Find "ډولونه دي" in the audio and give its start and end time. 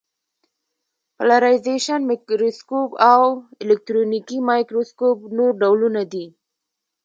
5.61-6.25